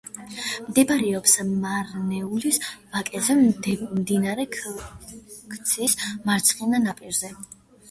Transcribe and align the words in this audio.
მდებარეობს 0.67 1.35
მარნეულის 1.65 2.57
ვაკეზე, 2.95 3.37
მდინარე 3.99 4.47
ქციის 4.57 5.97
მარცხენა 6.31 6.85
ნაპირზე. 6.91 7.35